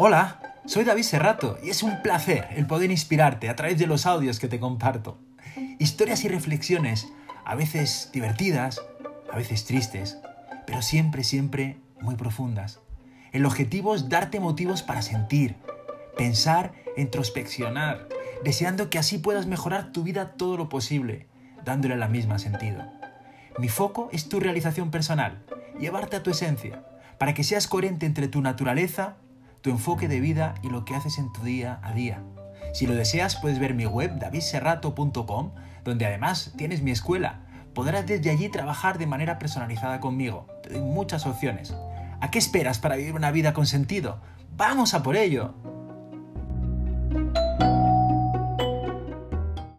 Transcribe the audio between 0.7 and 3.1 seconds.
David Serrato y es un placer el poder